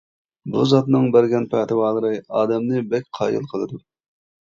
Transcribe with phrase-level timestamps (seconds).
[0.55, 3.85] بۇ زاتنىڭ بەرگەن پەتىۋالىرى ئادەمنى بەك قايىل قىلىدۇ.